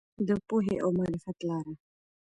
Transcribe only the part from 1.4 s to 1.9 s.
لاره.